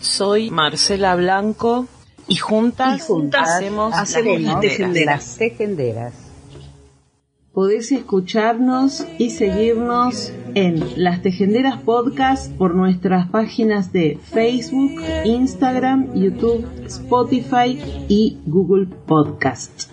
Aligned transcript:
Soy 0.00 0.50
Marcela 0.50 1.16
Blanco 1.16 1.86
y 2.28 2.36
juntas, 2.36 3.08
hacemos, 3.32 3.92
las, 3.92 5.38
tejenderas. 5.38 6.14
Podés 7.52 7.90
escucharnos 7.90 9.04
y 9.18 9.30
seguirnos 9.30 10.32
en 10.54 11.02
Las 11.02 11.22
Tejenderas 11.22 11.82
Podcast 11.82 12.52
por 12.52 12.76
nuestras 12.76 13.28
páginas 13.30 13.92
de 13.92 14.18
Facebook, 14.22 15.02
Instagram, 15.24 16.14
YouTube, 16.14 16.64
Spotify 16.86 17.80
y 18.08 18.38
Google 18.46 18.86
Podcast. 18.86 19.90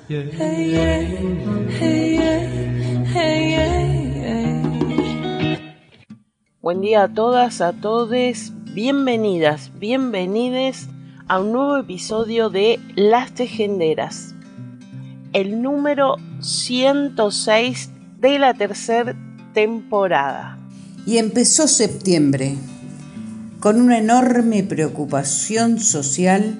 Buen 6.61 6.81
día 6.81 7.03
a 7.03 7.07
todas, 7.07 7.61
a 7.61 7.73
todos, 7.73 8.51
bienvenidas, 8.75 9.71
bienvenides 9.79 10.89
a 11.29 11.39
un 11.39 11.53
nuevo 11.53 11.77
episodio 11.77 12.49
de 12.49 12.77
Las 12.97 13.33
Tejenderas, 13.33 14.35
el 15.31 15.61
número 15.61 16.17
106 16.41 17.89
de 18.19 18.37
la 18.37 18.53
tercera 18.53 19.15
temporada. 19.53 20.59
Y 21.05 21.19
empezó 21.19 21.69
septiembre 21.69 22.57
con 23.61 23.79
una 23.79 23.97
enorme 23.97 24.61
preocupación 24.63 25.79
social 25.79 26.59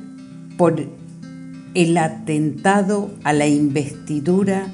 por 0.56 0.88
el 1.74 1.98
atentado 1.98 3.12
a 3.26 3.34
la 3.34 3.48
investidura 3.48 4.72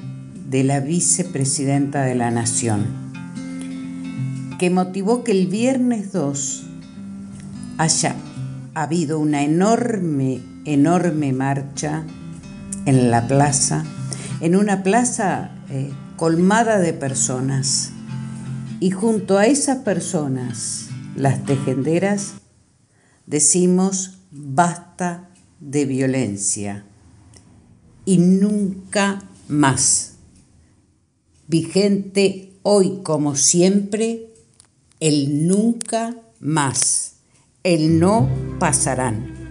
de 0.48 0.62
la 0.62 0.78
vicepresidenta 0.78 2.04
de 2.04 2.14
la 2.14 2.30
Nación 2.30 2.86
que 4.60 4.70
motivó 4.70 5.24
que 5.24 5.32
el 5.32 5.48
viernes 5.48 6.12
2 6.12 6.68
haya 7.78 8.16
habido 8.74 9.18
una 9.18 9.42
enorme, 9.42 10.40
enorme 10.64 11.32
marcha 11.32 12.04
en 12.86 13.10
la 13.10 13.26
plaza, 13.26 13.84
en 14.40 14.56
una 14.56 14.82
plaza 14.82 15.50
eh, 15.70 15.90
colmada 16.16 16.78
de 16.78 16.92
personas. 16.92 17.92
Y 18.80 18.90
junto 18.90 19.38
a 19.38 19.46
esas 19.46 19.78
personas, 19.78 20.88
las 21.16 21.44
tejenderas, 21.44 22.34
decimos 23.26 24.18
basta 24.30 25.28
de 25.60 25.84
violencia 25.84 26.84
y 28.04 28.18
nunca 28.18 29.22
más. 29.48 30.14
Vigente 31.46 32.58
hoy 32.62 33.00
como 33.02 33.36
siempre 33.36 34.32
el 35.00 35.46
nunca 35.46 36.16
más, 36.40 37.11
el 37.64 38.00
no 38.00 38.28
pasarán. 38.58 39.41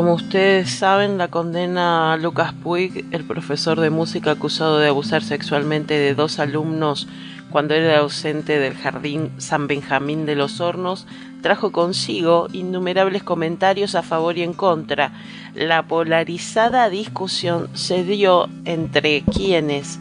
Como 0.00 0.14
ustedes 0.14 0.70
saben, 0.70 1.18
la 1.18 1.28
condena 1.28 2.14
a 2.14 2.16
Lucas 2.16 2.54
Puig, 2.54 3.04
el 3.10 3.22
profesor 3.22 3.78
de 3.80 3.90
música 3.90 4.30
acusado 4.30 4.78
de 4.78 4.88
abusar 4.88 5.22
sexualmente 5.22 5.92
de 5.92 6.14
dos 6.14 6.38
alumnos 6.38 7.06
cuando 7.50 7.74
era 7.74 7.98
ausente 7.98 8.58
del 8.58 8.72
jardín 8.72 9.30
San 9.36 9.66
Benjamín 9.66 10.24
de 10.24 10.36
los 10.36 10.58
Hornos, 10.62 11.06
trajo 11.42 11.70
consigo 11.70 12.48
innumerables 12.50 13.22
comentarios 13.22 13.94
a 13.94 14.00
favor 14.00 14.38
y 14.38 14.42
en 14.42 14.54
contra. 14.54 15.12
La 15.54 15.82
polarizada 15.82 16.88
discusión 16.88 17.68
se 17.74 18.02
dio 18.02 18.48
entre 18.64 19.20
quienes 19.20 20.00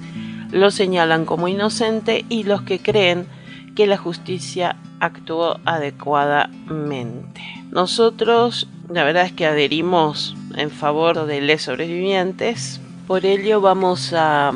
lo 0.49 0.71
señalan 0.71 1.25
como 1.25 1.49
inocente 1.49 2.23
y 2.29 2.45
los 2.45 2.61
que 2.61 2.79
creen 2.79 3.27
que 3.75 3.85
la 3.85 3.97
justicia 3.97 4.77
actuó 5.01 5.59
adecuadamente. 5.66 7.41
Nosotros 7.69 8.69
la 8.89 9.03
verdad 9.03 9.25
es 9.25 9.31
que 9.31 9.45
adherimos 9.45 10.35
en 10.55 10.72
favor 10.72 11.25
de 11.25 11.41
los 11.41 11.61
sobrevivientes. 11.61 12.81
Por 13.07 13.25
ello 13.25 13.61
vamos 13.61 14.13
a 14.13 14.53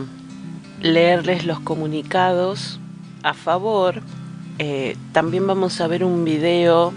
leerles 0.82 1.46
los 1.46 1.60
comunicados 1.60 2.80
a 3.22 3.34
favor. 3.34 4.02
Eh, 4.60 4.98
también 5.12 5.46
vamos 5.48 5.80
a 5.82 5.88
ver 5.88 6.04
un 6.04 6.26
video 6.26 6.94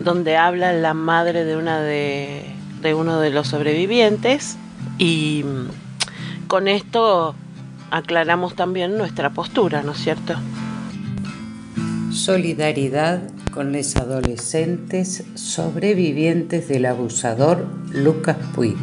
donde 0.00 0.36
habla 0.36 0.72
la 0.72 0.94
madre 0.94 1.44
de 1.44 1.56
una 1.56 1.80
de, 1.80 2.44
de 2.82 2.94
uno 2.94 3.20
de 3.20 3.30
los 3.30 3.48
sobrevivientes 3.48 4.56
y 4.98 5.44
con 6.48 6.68
esto 6.68 7.34
aclaramos 7.90 8.54
también 8.54 8.96
nuestra 8.96 9.30
postura, 9.30 9.82
¿no 9.82 9.92
es 9.92 9.98
cierto? 9.98 10.34
Solidaridad 12.10 13.22
con 13.52 13.72
los 13.72 13.96
adolescentes 13.96 15.24
sobrevivientes 15.34 16.68
del 16.68 16.86
abusador 16.86 17.66
Lucas 17.92 18.36
Puig, 18.54 18.76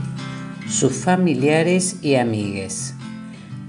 sus 0.69 0.93
familiares 0.93 1.97
y 2.01 2.15
amigues. 2.15 2.93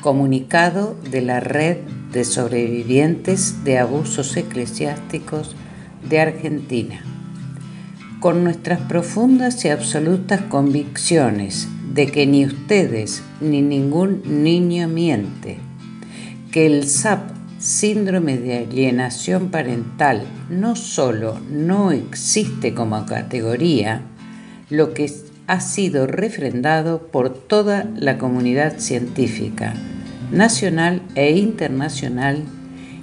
Comunicado 0.03 0.97
de 1.11 1.23
la 1.23 1.41
Red 1.41 1.79
de 2.13 2.25
Sobrevivientes 2.25 3.65
de 3.65 3.79
Abusos 3.79 4.37
Eclesiásticos 4.37 5.55
de 6.09 6.21
Argentina. 6.21 7.01
Con 8.21 8.43
nuestras 8.43 8.81
profundas 8.81 9.65
y 9.65 9.69
absolutas 9.69 10.41
convicciones 10.43 11.69
de 11.95 12.07
que 12.07 12.27
ni 12.27 12.45
ustedes 12.47 13.23
ni 13.41 13.63
ningún 13.63 14.23
niño 14.43 14.89
miente, 14.89 15.59
que 16.51 16.67
el 16.67 16.89
SAP 16.89 17.38
síndrome 17.59 18.39
de 18.39 18.59
alienación 18.59 19.51
parental 19.51 20.23
no 20.49 20.77
solo 20.77 21.39
no 21.51 21.91
existe 21.91 22.75
como 22.75 23.05
categoría, 23.05 24.03
lo 24.71 24.95
que 24.95 25.11
ha 25.47 25.61
sido 25.61 26.07
refrendado 26.07 27.09
por 27.09 27.31
toda 27.31 27.89
la 27.97 28.19
comunidad 28.19 28.79
científica, 28.79 29.75
nacional 30.31 31.03
e 31.15 31.33
internacional, 31.33 32.45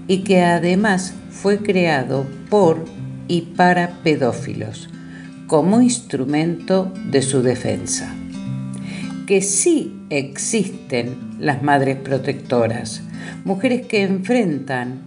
y 0.08 0.20
que 0.20 0.44
además 0.44 1.16
fue 1.32 1.58
creado 1.58 2.26
por 2.50 2.86
y 3.28 3.42
para 3.42 4.04
pedófilos, 4.04 4.90
como 5.48 5.82
instrumento 5.82 6.94
de 7.10 7.24
su 7.24 7.42
defensa. 7.42 8.14
Que 9.26 9.42
sí 9.42 9.95
existen 10.10 11.36
las 11.40 11.64
madres 11.64 11.98
protectoras, 11.98 13.02
mujeres 13.44 13.86
que 13.88 14.04
enfrentan 14.04 15.02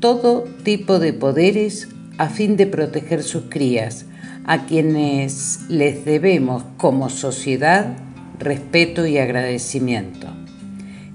todo 0.00 0.44
tipo 0.62 0.98
de 0.98 1.12
poderes 1.12 1.88
a 2.18 2.28
fin 2.28 2.56
de 2.56 2.66
proteger 2.66 3.22
sus 3.22 3.44
crías, 3.48 4.06
a 4.44 4.66
quienes 4.66 5.60
les 5.68 6.04
debemos 6.04 6.64
como 6.76 7.08
sociedad 7.08 7.96
respeto 8.38 9.06
y 9.06 9.18
agradecimiento. 9.18 10.28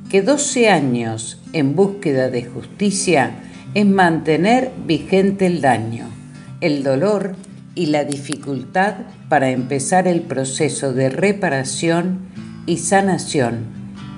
Que 0.10 0.22
12 0.22 0.70
años 0.70 1.42
en 1.52 1.76
búsqueda 1.76 2.30
de 2.30 2.46
justicia 2.46 3.32
es 3.74 3.86
mantener 3.86 4.72
vigente 4.86 5.46
el 5.46 5.60
daño, 5.60 6.08
el 6.62 6.84
dolor 6.84 7.36
y 7.76 7.88
la 7.88 8.06
dificultad 8.06 8.96
para 9.28 9.52
empezar 9.52 10.08
el 10.08 10.22
proceso 10.22 10.94
de 10.94 11.10
reparación 11.10 12.20
y 12.68 12.78
sanación 12.78 13.66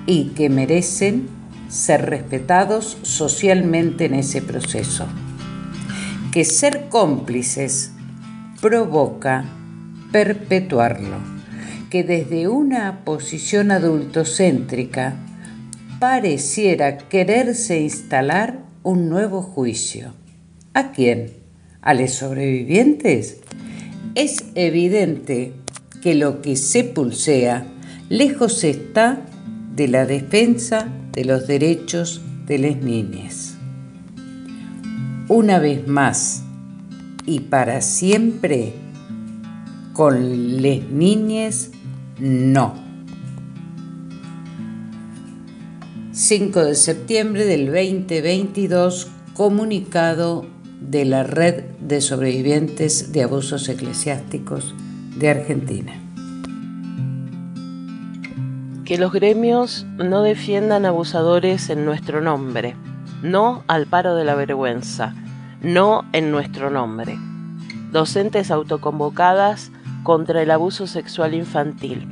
y 0.06 0.30
que 0.34 0.50
merecen 0.50 1.28
ser 1.70 2.10
respetados 2.10 2.98
socialmente 3.02 4.04
en 4.06 4.14
ese 4.14 4.42
proceso. 4.42 5.06
Que 6.32 6.44
ser 6.44 6.88
cómplices 6.88 7.92
provoca 8.60 9.44
perpetuarlo, 10.12 11.16
que 11.88 12.04
desde 12.04 12.48
una 12.48 13.04
posición 13.04 13.70
adultocéntrica 13.70 15.14
pareciera 15.98 16.98
quererse 16.98 17.80
instalar 17.80 18.58
un 18.82 19.08
nuevo 19.08 19.42
juicio. 19.42 20.14
¿A 20.74 20.92
quién? 20.92 21.32
¿A 21.82 21.94
los 21.94 22.12
sobrevivientes? 22.12 23.38
Es 24.14 24.44
evidente 24.54 25.52
que 26.02 26.14
lo 26.14 26.42
que 26.42 26.56
se 26.56 26.84
pulsea 26.84 27.64
lejos 28.10 28.64
está 28.64 29.24
de 29.76 29.86
la 29.86 30.04
defensa 30.04 30.88
de 31.12 31.24
los 31.24 31.46
derechos 31.46 32.20
de 32.44 32.58
las 32.58 32.76
niñas. 32.82 33.54
Una 35.28 35.60
vez 35.60 35.86
más, 35.86 36.42
y 37.24 37.38
para 37.38 37.80
siempre 37.80 38.74
con 39.92 40.60
les 40.60 40.90
niñes 40.90 41.70
no. 42.18 42.74
5 46.10 46.64
de 46.64 46.74
septiembre 46.74 47.44
del 47.44 47.66
2022, 47.66 49.08
comunicado 49.34 50.46
de 50.80 51.04
la 51.04 51.22
Red 51.22 51.62
de 51.80 52.00
Sobrevivientes 52.00 53.12
de 53.12 53.22
Abusos 53.22 53.68
Eclesiásticos 53.68 54.74
de 55.16 55.28
Argentina. 55.28 55.99
Que 58.90 58.98
los 58.98 59.12
gremios 59.12 59.86
no 59.98 60.22
defiendan 60.22 60.84
abusadores 60.84 61.70
en 61.70 61.84
nuestro 61.84 62.20
nombre, 62.20 62.74
no 63.22 63.62
al 63.68 63.86
paro 63.86 64.16
de 64.16 64.24
la 64.24 64.34
vergüenza 64.34 65.14
no 65.62 66.04
en 66.12 66.32
nuestro 66.32 66.70
nombre. 66.70 67.16
Docentes 67.92 68.50
autoconvocadas 68.50 69.70
contra 70.02 70.42
el 70.42 70.50
abuso 70.50 70.88
sexual 70.88 71.34
infantil. 71.34 72.08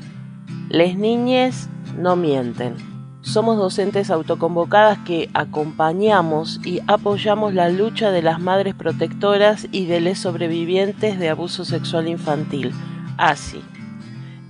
Les 0.69 0.96
niñes 0.96 1.69
no 1.96 2.14
mienten. 2.14 2.76
Somos 3.22 3.58
docentes 3.58 4.08
autoconvocadas 4.08 4.98
que 4.98 5.31
acompañamos 5.34 6.60
y 6.64 6.78
apoyamos 6.86 7.54
la 7.54 7.70
lucha 7.70 8.12
de 8.12 8.22
las 8.22 8.38
madres 8.38 8.76
protectoras 8.76 9.66
y 9.72 9.86
de 9.86 10.00
los 10.00 10.19
sobrevivientes 10.19 11.19
de 11.19 11.28
abuso 11.28 11.64
sexual 11.64 12.06
infantil. 12.06 12.72
Así. 13.16 13.64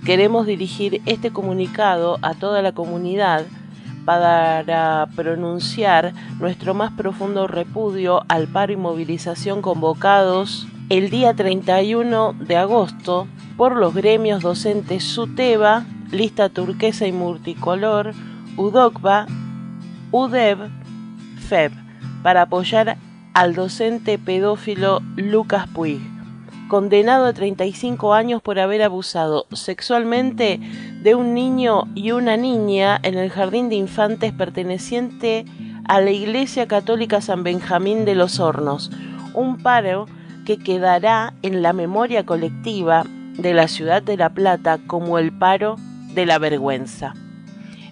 Queremos 0.05 0.45
dirigir 0.45 1.01
este 1.05 1.31
comunicado 1.31 2.17
a 2.21 2.33
toda 2.33 2.61
la 2.61 2.71
comunidad 2.71 3.45
para 4.05 5.07
pronunciar 5.15 6.13
nuestro 6.39 6.73
más 6.73 6.91
profundo 6.93 7.47
repudio 7.47 8.23
al 8.27 8.47
paro 8.47 8.73
y 8.73 8.77
movilización 8.77 9.61
convocados 9.61 10.67
el 10.89 11.09
día 11.11 11.35
31 11.35 12.33
de 12.33 12.55
agosto 12.55 13.27
por 13.57 13.75
los 13.75 13.93
gremios 13.93 14.41
docentes 14.41 15.03
SUTEBA, 15.03 15.85
Lista 16.11 16.49
Turquesa 16.49 17.05
y 17.05 17.11
Multicolor, 17.11 18.13
UDOCBA, 18.57 19.27
UDEB, 20.11 20.57
FEB, 21.47 21.71
para 22.23 22.43
apoyar 22.43 22.97
al 23.33 23.53
docente 23.53 24.17
pedófilo 24.17 25.01
Lucas 25.17 25.67
Puig 25.67 26.18
condenado 26.69 27.25
a 27.25 27.33
35 27.33 28.13
años 28.13 28.41
por 28.41 28.59
haber 28.59 28.81
abusado 28.83 29.47
sexualmente 29.51 30.61
de 31.01 31.15
un 31.15 31.33
niño 31.33 31.83
y 31.95 32.11
una 32.11 32.37
niña 32.37 32.97
en 33.03 33.17
el 33.17 33.29
jardín 33.29 33.67
de 33.67 33.75
infantes 33.75 34.31
perteneciente 34.31 35.43
a 35.83 35.99
la 35.99 36.11
Iglesia 36.11 36.67
Católica 36.67 37.19
San 37.19 37.43
Benjamín 37.43 38.05
de 38.05 38.15
los 38.15 38.39
Hornos, 38.39 38.91
un 39.33 39.57
paro 39.57 40.05
que 40.45 40.57
quedará 40.57 41.33
en 41.41 41.61
la 41.61 41.73
memoria 41.73 42.25
colectiva 42.25 43.03
de 43.37 43.53
la 43.53 43.67
ciudad 43.67 44.01
de 44.01 44.15
La 44.15 44.29
Plata 44.29 44.79
como 44.87 45.17
el 45.17 45.31
paro 45.37 45.75
de 46.13 46.25
la 46.25 46.37
vergüenza. 46.37 47.15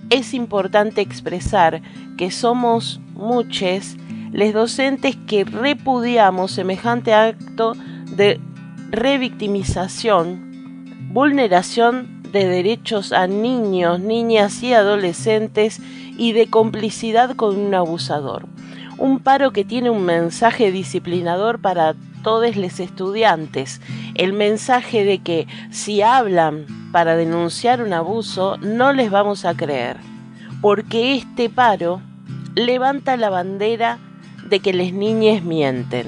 Es 0.09 0.33
importante 0.33 1.01
expresar 1.01 1.81
que 2.17 2.31
somos 2.31 3.01
muchos 3.13 3.97
les 4.31 4.53
docentes 4.53 5.15
que 5.27 5.45
repudiamos 5.45 6.51
semejante 6.51 7.13
acto 7.13 7.73
de 8.15 8.39
revictimización, 8.89 11.11
vulneración 11.11 12.21
de 12.31 12.47
derechos 12.47 13.11
a 13.11 13.27
niños, 13.27 13.99
niñas 13.99 14.61
y 14.63 14.73
adolescentes 14.73 15.81
y 16.17 16.33
de 16.33 16.47
complicidad 16.47 17.35
con 17.35 17.57
un 17.57 17.73
abusador. 17.73 18.47
Un 18.97 19.19
paro 19.19 19.51
que 19.51 19.63
tiene 19.63 19.89
un 19.89 20.03
mensaje 20.03 20.71
disciplinador 20.71 21.59
para 21.59 21.95
todos 22.23 22.55
los 22.55 22.79
estudiantes, 22.79 23.79
el 24.15 24.33
mensaje 24.33 25.05
de 25.05 25.19
que 25.19 25.47
si 25.69 26.01
hablan 26.01 26.65
para 26.91 27.15
denunciar 27.15 27.81
un 27.81 27.93
abuso 27.93 28.57
no 28.57 28.93
les 28.93 29.11
vamos 29.11 29.45
a 29.45 29.55
creer, 29.55 29.97
porque 30.61 31.15
este 31.15 31.49
paro 31.49 32.01
levanta 32.55 33.17
la 33.17 33.29
bandera 33.29 33.99
de 34.49 34.59
que 34.59 34.73
las 34.73 34.93
niñas 34.93 35.43
mienten. 35.43 36.07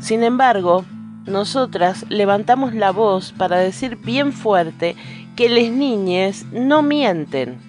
Sin 0.00 0.24
embargo, 0.24 0.84
nosotras 1.26 2.04
levantamos 2.08 2.74
la 2.74 2.90
voz 2.90 3.32
para 3.32 3.58
decir 3.58 3.96
bien 3.96 4.32
fuerte 4.32 4.96
que 5.36 5.48
las 5.48 5.70
niñas 5.70 6.44
no 6.52 6.82
mienten. 6.82 7.60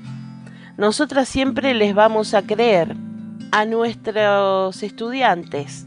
Nosotras 0.77 1.29
siempre 1.29 1.73
les 1.73 1.93
vamos 1.93 2.33
a 2.33 2.41
creer 2.41 2.95
a 3.51 3.65
nuestros 3.65 4.81
estudiantes 4.81 5.85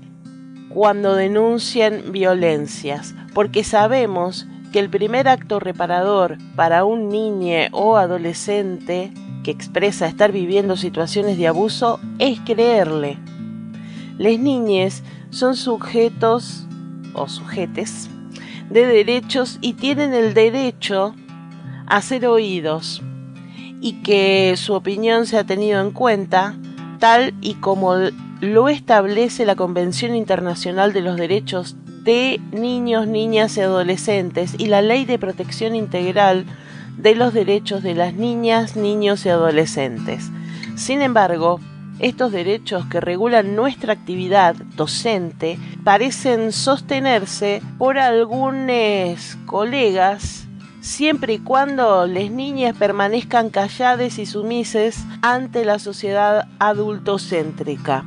cuando 0.68 1.14
denuncian 1.14 2.12
violencias, 2.12 3.14
porque 3.34 3.64
sabemos 3.64 4.46
que 4.72 4.78
el 4.78 4.88
primer 4.88 5.26
acto 5.26 5.58
reparador 5.58 6.38
para 6.54 6.84
un 6.84 7.08
niño 7.08 7.56
o 7.72 7.96
adolescente 7.96 9.12
que 9.42 9.50
expresa 9.50 10.06
estar 10.06 10.32
viviendo 10.32 10.76
situaciones 10.76 11.38
de 11.38 11.48
abuso 11.48 11.98
es 12.18 12.40
creerle. 12.40 13.18
Las 14.18 14.38
niñas 14.38 15.02
son 15.30 15.56
sujetos 15.56 16.65
o 17.16 17.28
sujetes 17.28 18.08
de 18.70 18.86
derechos 18.86 19.58
y 19.60 19.74
tienen 19.74 20.14
el 20.14 20.34
derecho 20.34 21.14
a 21.86 22.02
ser 22.02 22.26
oídos 22.26 23.02
y 23.80 24.02
que 24.02 24.54
su 24.56 24.74
opinión 24.74 25.26
sea 25.26 25.44
tenido 25.44 25.80
en 25.80 25.92
cuenta 25.92 26.56
tal 26.98 27.34
y 27.40 27.54
como 27.54 27.94
lo 28.40 28.68
establece 28.68 29.46
la 29.46 29.56
Convención 29.56 30.14
Internacional 30.14 30.92
de 30.92 31.00
los 31.00 31.16
Derechos 31.16 31.76
de 32.02 32.40
Niños, 32.52 33.06
Niñas 33.06 33.56
y 33.56 33.60
Adolescentes 33.60 34.54
y 34.58 34.66
la 34.66 34.82
Ley 34.82 35.04
de 35.04 35.18
Protección 35.18 35.74
Integral 35.74 36.46
de 36.96 37.14
los 37.14 37.34
Derechos 37.34 37.82
de 37.82 37.94
las 37.94 38.14
Niñas, 38.14 38.76
Niños 38.76 39.26
y 39.26 39.28
Adolescentes. 39.28 40.30
Sin 40.76 41.02
embargo, 41.02 41.60
estos 41.98 42.32
derechos 42.32 42.84
que 42.86 43.00
regulan 43.00 43.56
nuestra 43.56 43.92
actividad 43.92 44.54
docente 44.76 45.58
parecen 45.84 46.52
sostenerse 46.52 47.62
por 47.78 47.98
algunos 47.98 49.36
colegas 49.46 50.46
siempre 50.80 51.34
y 51.34 51.38
cuando 51.38 52.06
las 52.06 52.30
niñas 52.30 52.76
permanezcan 52.76 53.50
calladas 53.50 54.18
y 54.18 54.26
sumises 54.26 55.04
ante 55.20 55.64
la 55.64 55.78
sociedad 55.78 56.48
adultocéntrica. 56.58 58.04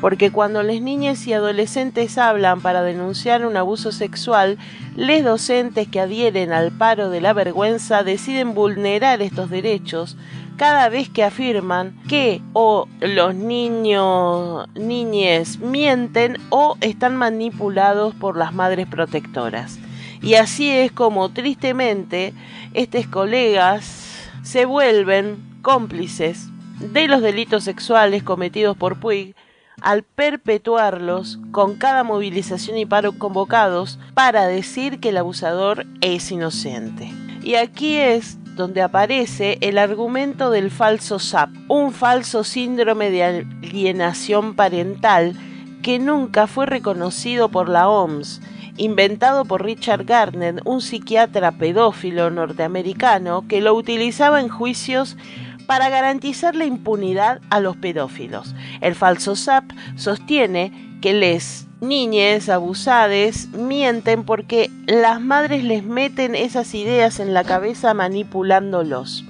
porque 0.00 0.30
cuando 0.30 0.62
las 0.62 0.80
niñas 0.82 1.26
y 1.26 1.32
adolescentes 1.32 2.18
hablan 2.18 2.60
para 2.60 2.82
denunciar 2.82 3.46
un 3.46 3.56
abuso 3.56 3.92
sexual, 3.92 4.58
les 4.94 5.24
docentes 5.24 5.88
que 5.88 6.00
adhieren 6.00 6.52
al 6.52 6.70
paro 6.70 7.08
de 7.08 7.22
la 7.22 7.32
vergüenza 7.32 8.02
deciden 8.02 8.54
vulnerar 8.54 9.22
estos 9.22 9.48
derechos 9.48 10.16
cada 10.56 10.88
vez 10.88 11.08
que 11.08 11.22
afirman 11.22 11.96
que 12.08 12.42
o 12.52 12.88
los 13.00 13.34
niños, 13.34 14.68
niñes 14.74 15.58
mienten 15.58 16.38
o 16.50 16.76
están 16.80 17.16
manipulados 17.16 18.14
por 18.14 18.36
las 18.36 18.54
madres 18.54 18.86
protectoras. 18.86 19.78
Y 20.22 20.34
así 20.34 20.70
es 20.70 20.92
como 20.92 21.28
tristemente 21.30 22.32
estos 22.74 23.06
colegas 23.06 24.30
se 24.42 24.64
vuelven 24.64 25.36
cómplices 25.62 26.48
de 26.80 27.08
los 27.08 27.22
delitos 27.22 27.64
sexuales 27.64 28.22
cometidos 28.22 28.76
por 28.76 28.98
Puig 29.00 29.34
al 29.80 30.04
perpetuarlos 30.04 31.38
con 31.52 31.74
cada 31.74 32.02
movilización 32.02 32.78
y 32.78 32.86
paro 32.86 33.18
convocados 33.18 33.98
para 34.14 34.46
decir 34.46 35.00
que 35.00 35.10
el 35.10 35.18
abusador 35.18 35.86
es 36.00 36.30
inocente. 36.30 37.12
Y 37.42 37.56
aquí 37.56 37.96
es 37.96 38.38
donde 38.56 38.82
aparece 38.82 39.58
el 39.60 39.78
argumento 39.78 40.50
del 40.50 40.70
falso 40.70 41.18
SAP, 41.18 41.50
un 41.68 41.92
falso 41.92 42.42
síndrome 42.42 43.10
de 43.10 43.22
alienación 43.22 44.54
parental 44.54 45.34
que 45.82 45.98
nunca 45.98 46.46
fue 46.46 46.66
reconocido 46.66 47.50
por 47.50 47.68
la 47.68 47.88
OMS, 47.88 48.40
inventado 48.78 49.44
por 49.44 49.64
Richard 49.64 50.04
Gardner, 50.04 50.62
un 50.64 50.80
psiquiatra 50.80 51.52
pedófilo 51.52 52.30
norteamericano 52.30 53.46
que 53.46 53.60
lo 53.60 53.74
utilizaba 53.74 54.40
en 54.40 54.48
juicios 54.48 55.16
para 55.66 55.88
garantizar 55.90 56.56
la 56.56 56.64
impunidad 56.64 57.40
a 57.50 57.60
los 57.60 57.76
pedófilos. 57.76 58.54
El 58.80 58.94
falso 58.94 59.36
SAP 59.36 59.70
sostiene 59.96 60.98
que 61.02 61.12
les 61.12 61.65
niñes 61.80 62.48
abusadas 62.48 63.48
mienten 63.48 64.24
porque 64.24 64.70
las 64.86 65.20
madres 65.20 65.64
les 65.64 65.84
meten 65.84 66.34
esas 66.34 66.74
ideas 66.74 67.20
en 67.20 67.34
la 67.34 67.44
cabeza 67.44 67.94
manipulándolos. 67.94 69.24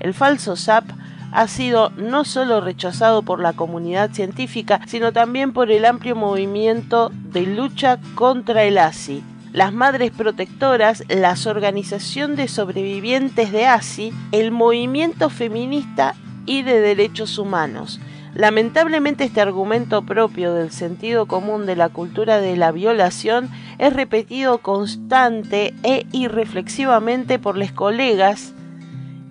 El 0.00 0.14
falso 0.14 0.56
SAP 0.56 0.84
ha 1.32 1.48
sido 1.48 1.90
no 1.90 2.24
solo 2.24 2.60
rechazado 2.60 3.22
por 3.22 3.40
la 3.40 3.52
comunidad 3.52 4.12
científica, 4.12 4.80
sino 4.86 5.12
también 5.12 5.52
por 5.52 5.70
el 5.70 5.84
amplio 5.84 6.14
movimiento 6.14 7.10
de 7.12 7.42
lucha 7.46 7.98
contra 8.14 8.64
el 8.64 8.78
ASI, 8.78 9.24
las 9.52 9.72
Madres 9.72 10.10
Protectoras, 10.12 11.04
la 11.08 11.30
Asociación 11.30 12.36
de 12.36 12.48
Sobrevivientes 12.48 13.50
de 13.50 13.66
ASI, 13.66 14.12
el 14.30 14.50
movimiento 14.50 15.28
feminista 15.30 16.14
y 16.46 16.62
de 16.62 16.80
derechos 16.80 17.38
humanos. 17.38 18.00
Lamentablemente 18.34 19.22
este 19.22 19.40
argumento 19.40 20.02
propio 20.02 20.52
del 20.54 20.72
sentido 20.72 21.26
común 21.26 21.66
de 21.66 21.76
la 21.76 21.88
cultura 21.88 22.40
de 22.40 22.56
la 22.56 22.72
violación 22.72 23.48
es 23.78 23.92
repetido 23.92 24.58
constante 24.58 25.72
e 25.84 26.04
irreflexivamente 26.10 27.38
por 27.38 27.56
los 27.56 27.70
colegas 27.70 28.52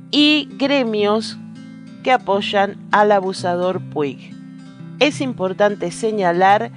y 0.09 0.47
gremios 0.57 1.37
que 2.01 2.13
apoyan 2.13 2.77
al 2.91 3.11
abusador 3.11 3.81
Puig. 3.81 4.33
Es 4.99 5.19
importante 5.19 5.91
señalar 5.91 6.71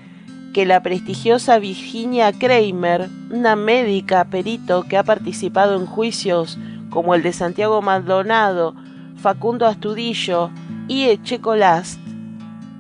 que 0.53 0.67
la 0.67 0.83
prestigiosa 0.83 1.61
Virginia 1.61 2.33
Kramer, 2.33 3.09
una 3.31 3.55
médica 3.55 4.25
perito 4.25 4.83
que 4.83 4.97
ha 4.97 5.05
participado 5.05 5.77
en 5.77 5.87
juicios 5.87 6.59
como 6.91 7.15
el 7.15 7.23
de 7.23 7.33
Santiago 7.33 7.83
Maldonado, 7.83 8.75
Facundo 9.17 9.67
Astudillo 9.67 10.51
y 10.89 11.05
Echecolast, 11.05 12.06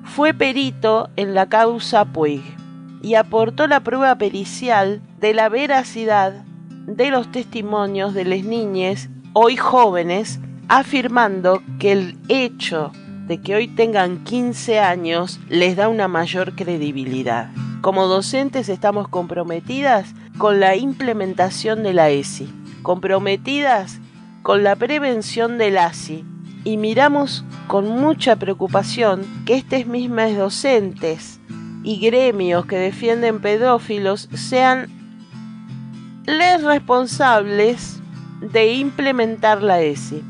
fue 0.06 0.32
perito 0.32 1.10
en 1.16 1.34
la 1.34 1.48
causa 1.48 2.04
Puig 2.06 2.42
y 3.02 3.14
aportó 3.14 3.66
la 3.66 3.80
prueba 3.80 4.16
pericial 4.16 5.02
de 5.20 5.34
la 5.34 5.48
veracidad 5.48 6.44
de 6.86 7.10
los 7.10 7.30
testimonios 7.30 8.14
de 8.14 8.24
las 8.24 8.44
niñas, 8.44 9.08
hoy 9.32 9.56
jóvenes, 9.56 10.40
afirmando 10.68 11.62
que 11.78 11.92
el 11.92 12.18
hecho 12.28 12.92
de 13.26 13.40
que 13.40 13.56
hoy 13.56 13.68
tengan 13.68 14.24
15 14.24 14.78
años 14.78 15.40
les 15.48 15.76
da 15.76 15.88
una 15.88 16.08
mayor 16.08 16.54
credibilidad. 16.54 17.50
Como 17.80 18.06
docentes 18.06 18.68
estamos 18.68 19.08
comprometidas 19.08 20.14
con 20.38 20.60
la 20.60 20.76
implementación 20.76 21.82
de 21.82 21.92
la 21.92 22.10
ESI, 22.10 22.48
comprometidas 22.82 24.00
con 24.42 24.62
la 24.62 24.76
prevención 24.76 25.58
del 25.58 25.76
ASI 25.78 26.24
y 26.66 26.78
miramos 26.78 27.44
con 27.68 27.88
mucha 27.88 28.34
preocupación 28.34 29.24
que 29.46 29.54
estos 29.54 29.86
mismos 29.86 30.36
docentes 30.36 31.38
y 31.84 32.00
gremios 32.00 32.66
que 32.66 32.76
defienden 32.76 33.40
pedófilos 33.40 34.28
sean 34.34 34.88
les 36.26 36.64
responsables 36.64 38.00
de 38.40 38.72
implementar 38.72 39.62
la 39.62 39.80
ESI. 39.80 40.24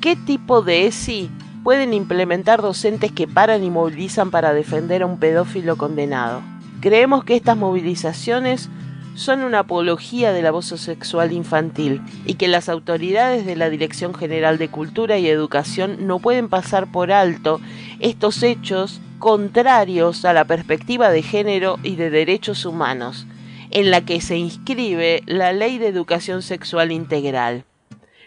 ¿Qué 0.00 0.14
tipo 0.14 0.62
de 0.62 0.86
ESI 0.86 1.28
pueden 1.64 1.94
implementar 1.94 2.62
docentes 2.62 3.10
que 3.10 3.26
paran 3.26 3.64
y 3.64 3.70
movilizan 3.70 4.30
para 4.30 4.54
defender 4.54 5.02
a 5.02 5.06
un 5.06 5.18
pedófilo 5.18 5.76
condenado? 5.76 6.42
Creemos 6.80 7.24
que 7.24 7.34
estas 7.34 7.56
movilizaciones 7.56 8.70
son 9.14 9.42
una 9.42 9.60
apología 9.60 10.32
del 10.32 10.46
abuso 10.46 10.76
sexual 10.76 11.32
infantil 11.32 12.00
y 12.24 12.34
que 12.34 12.48
las 12.48 12.68
autoridades 12.68 13.44
de 13.44 13.56
la 13.56 13.70
Dirección 13.70 14.14
General 14.14 14.58
de 14.58 14.68
Cultura 14.68 15.18
y 15.18 15.28
Educación 15.28 16.06
no 16.06 16.18
pueden 16.18 16.48
pasar 16.48 16.90
por 16.90 17.12
alto 17.12 17.60
estos 18.00 18.42
hechos 18.42 19.00
contrarios 19.18 20.24
a 20.24 20.32
la 20.32 20.44
perspectiva 20.44 21.10
de 21.10 21.22
género 21.22 21.78
y 21.82 21.96
de 21.96 22.10
derechos 22.10 22.64
humanos, 22.64 23.26
en 23.70 23.90
la 23.90 24.04
que 24.04 24.20
se 24.20 24.36
inscribe 24.36 25.22
la 25.26 25.52
Ley 25.52 25.78
de 25.78 25.88
Educación 25.88 26.42
Sexual 26.42 26.90
Integral. 26.90 27.64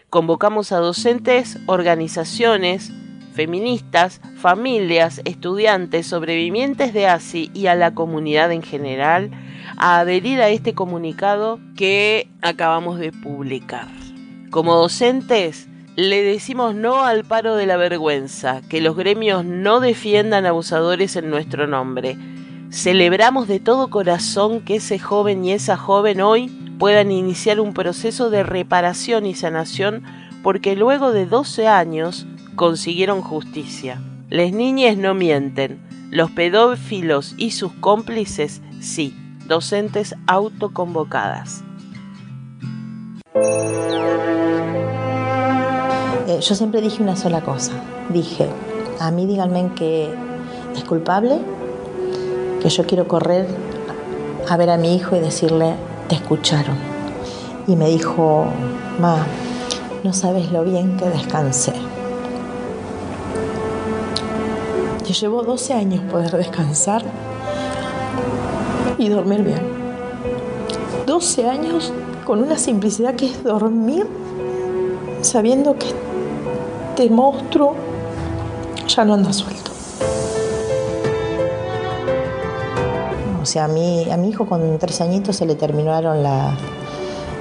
Convocamos 0.08 0.72
a 0.72 0.78
docentes, 0.78 1.58
organizaciones, 1.66 2.92
feministas, 3.34 4.22
familias, 4.38 5.20
estudiantes, 5.26 6.06
sobrevivientes 6.06 6.94
de 6.94 7.06
ASI 7.06 7.50
y 7.52 7.66
a 7.66 7.74
la 7.74 7.92
comunidad 7.92 8.50
en 8.50 8.62
general 8.62 9.30
a 9.76 10.00
adherir 10.00 10.40
a 10.40 10.48
este 10.48 10.74
comunicado 10.74 11.60
que 11.76 12.28
acabamos 12.42 12.98
de 12.98 13.12
publicar. 13.12 13.88
Como 14.50 14.74
docentes, 14.74 15.68
le 15.96 16.22
decimos 16.22 16.74
no 16.74 17.04
al 17.04 17.24
paro 17.24 17.56
de 17.56 17.66
la 17.66 17.76
vergüenza, 17.76 18.60
que 18.68 18.80
los 18.80 18.96
gremios 18.96 19.44
no 19.44 19.80
defiendan 19.80 20.46
abusadores 20.46 21.16
en 21.16 21.30
nuestro 21.30 21.66
nombre. 21.66 22.16
Celebramos 22.70 23.48
de 23.48 23.60
todo 23.60 23.88
corazón 23.88 24.60
que 24.60 24.76
ese 24.76 24.98
joven 24.98 25.44
y 25.44 25.52
esa 25.52 25.76
joven 25.76 26.20
hoy 26.20 26.48
puedan 26.78 27.10
iniciar 27.10 27.60
un 27.60 27.72
proceso 27.72 28.28
de 28.28 28.42
reparación 28.42 29.24
y 29.24 29.34
sanación 29.34 30.02
porque 30.42 30.76
luego 30.76 31.12
de 31.12 31.26
12 31.26 31.66
años 31.66 32.26
consiguieron 32.56 33.22
justicia. 33.22 34.00
Las 34.28 34.52
niñas 34.52 34.96
no 34.96 35.14
mienten, 35.14 35.80
los 36.10 36.30
pedófilos 36.30 37.34
y 37.36 37.52
sus 37.52 37.72
cómplices 37.72 38.60
sí, 38.80 39.14
docentes 39.46 40.14
autoconvocadas. 40.26 41.62
Eh, 46.26 46.40
yo 46.40 46.54
siempre 46.54 46.80
dije 46.80 47.02
una 47.02 47.16
sola 47.16 47.40
cosa, 47.40 47.72
dije, 48.10 48.48
a 48.98 49.10
mí 49.10 49.26
díganme 49.26 49.70
que 49.76 50.12
es 50.74 50.84
culpable, 50.84 51.38
que 52.60 52.68
yo 52.68 52.84
quiero 52.84 53.06
correr 53.06 53.46
a 54.48 54.56
ver 54.56 54.70
a 54.70 54.76
mi 54.76 54.96
hijo 54.96 55.16
y 55.16 55.20
decirle, 55.20 55.74
te 56.08 56.16
escucharon. 56.16 56.76
Y 57.66 57.76
me 57.76 57.88
dijo, 57.88 58.46
ma, 59.00 59.24
no 60.02 60.12
sabes 60.12 60.50
lo 60.52 60.64
bien 60.64 60.96
que 60.96 61.08
descansé. 61.08 61.72
Te 65.06 65.12
llevó 65.12 65.42
12 65.42 65.74
años 65.74 66.00
poder 66.10 66.36
descansar 66.36 67.04
y 68.98 69.08
dormir 69.08 69.42
bien. 69.42 69.60
12 71.06 71.48
años 71.48 71.92
con 72.24 72.42
una 72.42 72.58
simplicidad 72.58 73.14
que 73.14 73.26
es 73.26 73.44
dormir 73.44 74.06
sabiendo 75.22 75.76
que 75.78 75.86
este 76.90 77.10
monstruo 77.10 77.74
ya 78.88 79.04
no 79.04 79.14
anda 79.14 79.32
suelto. 79.32 79.70
O 83.42 83.44
sea, 83.44 83.66
a 83.66 83.68
mi, 83.68 84.10
a 84.10 84.16
mi 84.16 84.30
hijo 84.30 84.46
con 84.46 84.78
tres 84.78 85.00
añitos 85.00 85.36
se 85.36 85.46
le 85.46 85.54
terminaron 85.54 86.22
la, 86.22 86.56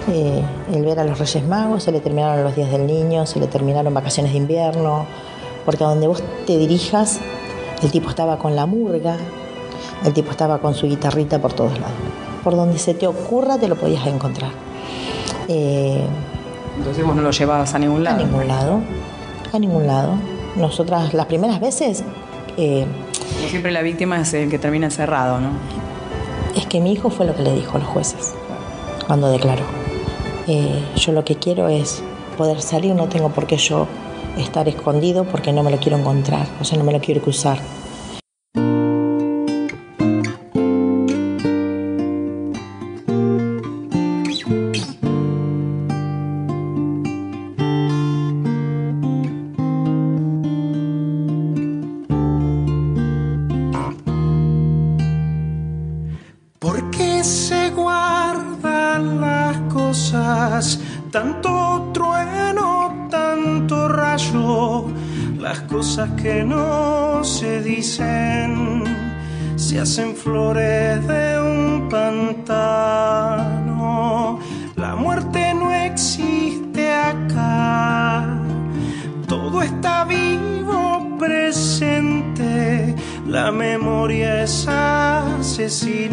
eh, 0.07 0.43
el 0.71 0.85
ver 0.85 0.99
a 0.99 1.03
los 1.03 1.17
Reyes 1.17 1.47
Magos, 1.47 1.83
se 1.83 1.91
le 1.91 1.99
terminaron 1.99 2.43
los 2.43 2.55
días 2.55 2.69
del 2.69 2.85
niño, 2.85 3.25
se 3.25 3.39
le 3.39 3.47
terminaron 3.47 3.91
vacaciones 3.93 4.33
de 4.33 4.37
invierno, 4.37 5.05
porque 5.65 5.83
a 5.83 5.87
donde 5.87 6.05
vos 6.05 6.21
te 6.45 6.57
dirijas 6.59 7.19
el 7.81 7.91
tipo 7.91 8.09
estaba 8.09 8.37
con 8.37 8.55
la 8.55 8.67
murga, 8.67 9.17
el 10.05 10.13
tipo 10.13 10.31
estaba 10.31 10.59
con 10.59 10.73
su 10.73 10.87
guitarrita 10.87 11.39
por 11.39 11.53
todos 11.53 11.73
lados. 11.79 11.95
Por 12.43 12.55
donde 12.55 12.77
se 12.77 12.93
te 12.93 13.07
ocurra 13.07 13.57
te 13.57 13.67
lo 13.67 13.75
podías 13.75 14.05
encontrar. 14.07 14.51
Eh, 15.47 16.05
Entonces 16.77 17.05
vos 17.05 17.15
no 17.15 17.21
lo 17.21 17.31
llevabas 17.31 17.73
a 17.73 17.79
ningún 17.79 18.03
lado. 18.03 18.17
A 18.19 18.23
ningún 18.23 18.47
lado, 18.47 18.79
a 19.53 19.59
ningún 19.59 19.87
lado. 19.87 20.13
Nosotras 20.55 21.13
las 21.13 21.25
primeras 21.25 21.59
veces, 21.59 22.03
eh, 22.57 22.85
Como 23.35 23.49
siempre 23.49 23.71
la 23.71 23.81
víctima 23.81 24.19
es 24.21 24.33
el 24.33 24.49
que 24.49 24.59
termina 24.59 24.85
encerrado, 24.85 25.39
¿no? 25.39 25.49
Es 26.55 26.65
que 26.67 26.79
mi 26.79 26.93
hijo 26.93 27.09
fue 27.09 27.25
lo 27.25 27.35
que 27.35 27.41
le 27.41 27.53
dijo 27.53 27.77
a 27.77 27.79
los 27.79 27.87
jueces 27.89 28.33
cuando 29.07 29.29
declaró. 29.29 29.63
Eh, 30.47 30.83
yo 30.95 31.11
lo 31.11 31.25
que 31.25 31.35
quiero 31.35 31.67
es 31.67 32.01
poder 32.37 32.61
salir, 32.61 32.95
no 32.95 33.07
tengo 33.07 33.29
por 33.29 33.47
qué 33.47 33.57
yo 33.57 33.87
estar 34.37 34.67
escondido 34.67 35.23
porque 35.25 35.51
no 35.51 35.63
me 35.63 35.71
lo 35.71 35.77
quiero 35.77 35.97
encontrar, 35.97 36.47
o 36.61 36.63
sea, 36.63 36.77
no 36.77 36.83
me 36.83 36.93
lo 36.93 36.99
quiero 36.99 37.21
cruzar. 37.21 37.57
Que 66.21 66.43
no 66.43 67.23
se 67.23 67.61
dicen 67.61 68.83
se 69.57 69.79
hacen 69.79 70.15
flores 70.15 71.05
de 71.05 71.41
un 71.41 71.89
pantano. 71.89 72.39
La 74.75 74.95
muerte 74.95 75.53
no 75.53 75.71
existe 75.73 76.93
acá, 76.93 78.39
todo 79.27 79.61
está 79.61 80.05
vivo, 80.05 81.17
presente. 81.19 82.95
La 83.27 83.51
memoria 83.51 84.43
es 84.43 84.65
asesina, 84.67 86.09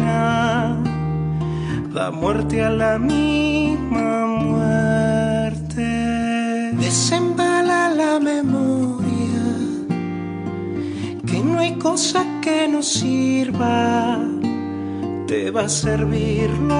da 1.93 2.11
muerte 2.11 2.63
a 2.63 2.69
la 2.69 2.99
misma 2.99 4.22
memoria 8.19 9.03
no 11.43 11.59
hay 11.59 11.73
cosa 11.73 12.25
que 12.41 12.67
no 12.67 12.81
sirva, 12.81 14.17
te 15.27 15.51
va 15.51 15.61
a 15.65 15.69
servir 15.69 16.49
lo 16.49 16.73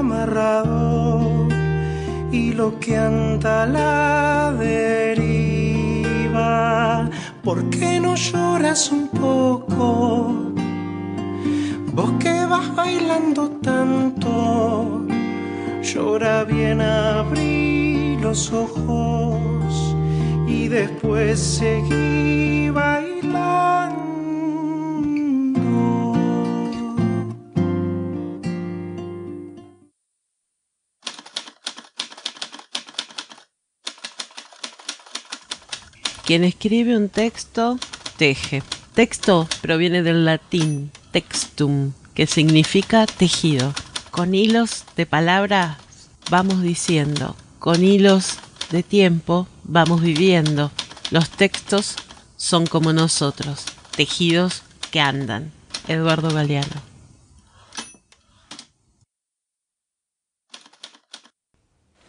amarrado 0.00 1.48
y 2.32 2.52
lo 2.52 2.78
que 2.80 2.96
anda 2.96 3.64
a 3.64 3.66
la 3.66 4.52
deriva. 4.58 5.50
¿Por 7.42 7.70
qué 7.70 8.00
no 8.00 8.14
lloras 8.14 8.90
un 8.90 9.08
poco? 9.08 10.34
Vos 11.94 12.12
que 12.20 12.46
vas 12.46 12.74
bailando 12.74 13.50
tanto, 13.62 15.06
llora 15.82 16.44
bien, 16.44 16.80
abrí 16.80 18.16
los 18.20 18.52
ojos 18.52 19.40
después 20.70 21.40
seguí 21.40 22.70
bailando. 22.70 23.10
Quien 36.24 36.44
escribe 36.44 36.96
un 36.96 37.08
texto, 37.08 37.78
teje. 38.16 38.62
Texto 38.94 39.48
proviene 39.62 40.04
del 40.04 40.24
latín 40.24 40.92
textum, 41.10 41.92
que 42.14 42.28
significa 42.28 43.06
tejido. 43.06 43.74
Con 44.12 44.34
hilos 44.36 44.84
de 44.96 45.06
palabras 45.06 45.78
vamos 46.30 46.62
diciendo, 46.62 47.34
con 47.58 47.82
hilos 47.82 48.38
de 48.70 48.84
tiempo 48.84 49.48
vamos 49.70 50.02
viviendo. 50.02 50.70
Los 51.10 51.30
textos 51.30 51.96
son 52.36 52.66
como 52.66 52.92
nosotros, 52.92 53.64
tejidos 53.96 54.62
que 54.90 55.00
andan. 55.00 55.52
Eduardo 55.88 56.30
Galeano. 56.30 56.82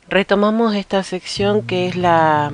Retomamos 0.10 0.76
esta 0.76 1.04
sección 1.04 1.62
que 1.62 1.88
es 1.88 1.96
la 1.96 2.52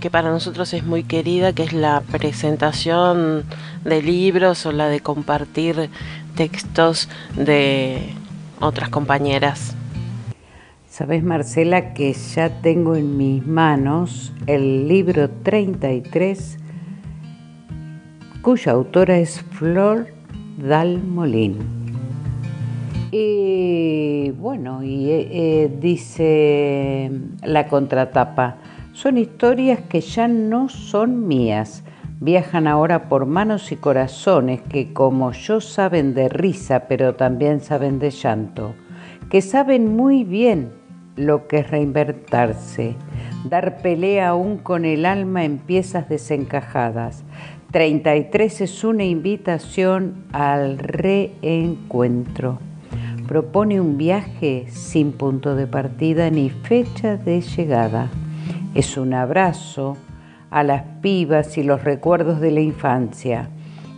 que 0.00 0.10
para 0.10 0.30
nosotros 0.30 0.74
es 0.74 0.84
muy 0.84 1.04
querida, 1.04 1.52
que 1.52 1.62
es 1.62 1.72
la 1.72 2.00
presentación 2.00 3.44
de 3.84 4.02
libros 4.02 4.66
o 4.66 4.72
la 4.72 4.88
de 4.88 5.00
compartir 5.00 5.88
textos 6.34 7.08
de 7.36 8.12
otras 8.60 8.88
compañeras. 8.88 9.76
Sabes, 11.02 11.24
Marcela, 11.24 11.94
que 11.94 12.12
ya 12.12 12.60
tengo 12.62 12.94
en 12.94 13.16
mis 13.16 13.44
manos 13.44 14.32
el 14.46 14.86
libro 14.86 15.28
33, 15.28 16.58
cuya 18.40 18.70
autora 18.70 19.18
es 19.18 19.40
Flor 19.40 20.06
Dalmolín. 20.58 21.56
Y 23.10 24.30
bueno, 24.38 24.84
y 24.84 25.10
eh, 25.10 25.28
eh, 25.32 25.76
dice 25.80 27.10
la 27.42 27.66
contratapa, 27.66 28.58
son 28.92 29.18
historias 29.18 29.80
que 29.80 30.02
ya 30.02 30.28
no 30.28 30.68
son 30.68 31.26
mías. 31.26 31.82
Viajan 32.20 32.68
ahora 32.68 33.08
por 33.08 33.26
manos 33.26 33.72
y 33.72 33.76
corazones 33.76 34.62
que 34.62 34.92
como 34.92 35.32
yo 35.32 35.60
saben 35.60 36.14
de 36.14 36.28
risa, 36.28 36.86
pero 36.86 37.16
también 37.16 37.60
saben 37.60 37.98
de 37.98 38.12
llanto, 38.12 38.76
que 39.30 39.40
saben 39.40 39.96
muy 39.96 40.22
bien 40.22 40.80
lo 41.16 41.46
que 41.46 41.58
es 41.58 41.70
reinvertirse, 41.70 42.96
dar 43.44 43.78
pelea 43.82 44.28
aún 44.28 44.58
con 44.58 44.84
el 44.84 45.06
alma 45.06 45.44
en 45.44 45.58
piezas 45.58 46.08
desencajadas. 46.08 47.24
33 47.70 48.60
es 48.60 48.84
una 48.84 49.04
invitación 49.04 50.24
al 50.32 50.78
reencuentro. 50.78 52.58
Propone 53.26 53.80
un 53.80 53.98
viaje 53.98 54.66
sin 54.68 55.12
punto 55.12 55.56
de 55.56 55.66
partida 55.66 56.28
ni 56.30 56.50
fecha 56.50 57.16
de 57.16 57.40
llegada 57.40 58.10
es 58.74 58.96
un 58.96 59.12
abrazo 59.12 59.98
a 60.50 60.62
las 60.62 60.82
pibas 61.02 61.58
y 61.58 61.62
los 61.62 61.84
recuerdos 61.84 62.40
de 62.40 62.50
la 62.50 62.60
infancia. 62.60 63.50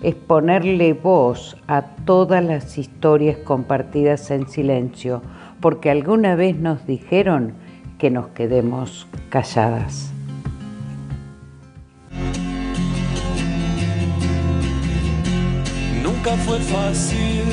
Es 0.03 0.16
ponerle 0.16 0.94
voz 0.94 1.57
a 1.68 1.83
todas 1.83 2.44
las 2.44 2.77
historias 2.77 3.38
compartidas 3.38 4.33
en 4.33 4.48
silencio, 4.48 5.22
porque 5.64 5.88
alguna 5.90 6.37
vez 6.37 6.57
nos 6.59 6.87
dijeron 6.87 7.55
que 7.96 8.11
nos 8.11 8.27
quedemos 8.37 9.07
calladas. 9.31 10.12
Nunca 16.03 16.33
fue 16.44 16.59
fácil, 16.59 17.44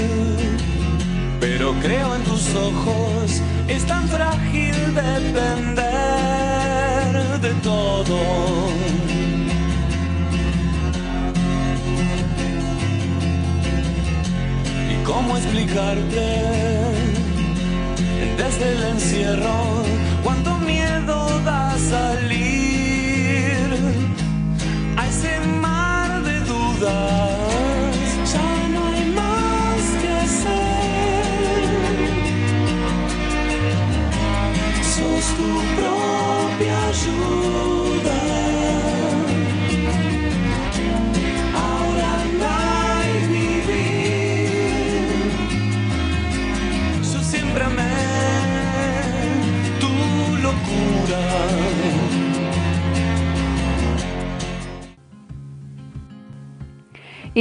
pero 1.40 1.74
creo 1.82 2.14
en 2.18 2.24
tus 2.24 2.54
ojos, 2.54 3.42
es 3.70 3.86
tan 3.86 4.06
frágil 4.10 4.76
depender 4.94 5.80
de 7.40 7.54
todo. 7.64 8.18
¿Y 14.92 14.96
cómo 15.06 15.38
explicarte 15.38 17.21
desde 18.38 18.72
el 18.74 18.84
encierro 18.84 19.84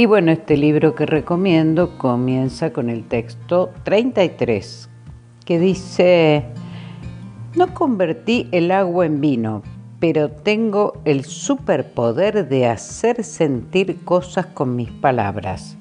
Y 0.01 0.07
bueno, 0.07 0.31
este 0.31 0.57
libro 0.57 0.95
que 0.95 1.05
recomiendo 1.05 1.95
comienza 1.99 2.73
con 2.73 2.89
el 2.89 3.03
texto 3.03 3.69
33, 3.83 4.89
que 5.45 5.59
dice, 5.59 6.45
no 7.55 7.71
convertí 7.75 8.49
el 8.51 8.71
agua 8.71 9.05
en 9.05 9.21
vino, 9.21 9.61
pero 9.99 10.31
tengo 10.31 10.93
el 11.05 11.23
superpoder 11.23 12.49
de 12.49 12.65
hacer 12.65 13.23
sentir 13.23 14.03
cosas 14.03 14.47
con 14.47 14.75
mis 14.75 14.89
palabras. 14.89 15.77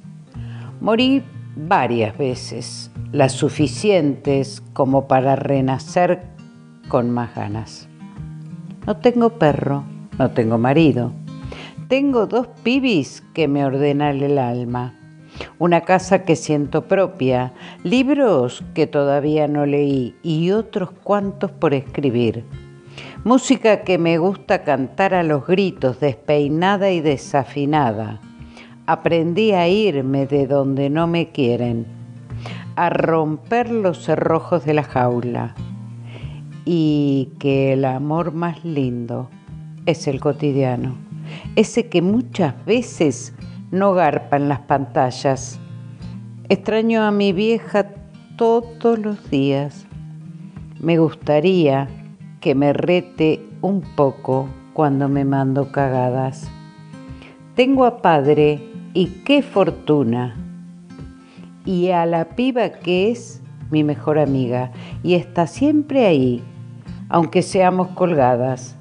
Morí 0.82 1.22
varias 1.56 2.18
veces, 2.18 2.90
las 3.12 3.32
suficientes 3.32 4.62
como 4.74 5.08
para 5.08 5.34
renacer 5.34 6.24
con 6.88 7.10
más 7.10 7.34
ganas. 7.34 7.88
No 8.86 8.98
tengo 8.98 9.38
perro, 9.38 9.82
no 10.18 10.30
tengo 10.32 10.58
marido. 10.58 11.10
Tengo 11.90 12.28
dos 12.28 12.46
pibis 12.62 13.20
que 13.34 13.48
me 13.48 13.64
ordenan 13.64 14.22
el 14.22 14.38
alma. 14.38 14.94
Una 15.58 15.80
casa 15.80 16.22
que 16.22 16.36
siento 16.36 16.86
propia, 16.86 17.52
libros 17.82 18.62
que 18.74 18.86
todavía 18.86 19.48
no 19.48 19.66
leí 19.66 20.14
y 20.22 20.52
otros 20.52 20.92
cuantos 20.92 21.50
por 21.50 21.74
escribir. 21.74 22.44
Música 23.24 23.82
que 23.82 23.98
me 23.98 24.18
gusta 24.18 24.62
cantar 24.62 25.14
a 25.14 25.24
los 25.24 25.44
gritos, 25.48 25.98
despeinada 25.98 26.92
y 26.92 27.00
desafinada. 27.00 28.20
Aprendí 28.86 29.50
a 29.50 29.66
irme 29.66 30.28
de 30.28 30.46
donde 30.46 30.90
no 30.90 31.08
me 31.08 31.30
quieren, 31.30 31.86
a 32.76 32.88
romper 32.90 33.68
los 33.68 34.04
cerrojos 34.04 34.64
de 34.64 34.74
la 34.74 34.84
jaula 34.84 35.56
y 36.64 37.30
que 37.40 37.72
el 37.72 37.84
amor 37.84 38.30
más 38.30 38.64
lindo 38.64 39.28
es 39.86 40.06
el 40.06 40.20
cotidiano, 40.20 41.09
ese 41.56 41.88
que 41.88 42.02
muchas 42.02 42.64
veces 42.64 43.34
no 43.70 43.92
garpa 43.92 44.36
en 44.36 44.48
las 44.48 44.60
pantallas. 44.60 45.58
Extraño 46.48 47.02
a 47.02 47.10
mi 47.10 47.32
vieja 47.32 47.86
todos 48.36 48.98
los 48.98 49.30
días. 49.30 49.86
Me 50.80 50.98
gustaría 50.98 51.88
que 52.40 52.54
me 52.54 52.72
rete 52.72 53.46
un 53.60 53.82
poco 53.82 54.48
cuando 54.72 55.08
me 55.08 55.24
mando 55.24 55.70
cagadas. 55.70 56.50
Tengo 57.54 57.84
a 57.84 58.00
padre 58.02 58.66
y 58.94 59.06
qué 59.24 59.42
fortuna. 59.42 60.36
Y 61.64 61.90
a 61.90 62.06
la 62.06 62.30
piba 62.30 62.70
que 62.70 63.10
es 63.10 63.42
mi 63.70 63.84
mejor 63.84 64.18
amiga 64.18 64.72
y 65.02 65.14
está 65.14 65.46
siempre 65.46 66.06
ahí, 66.06 66.42
aunque 67.08 67.42
seamos 67.42 67.88
colgadas. 67.88 68.76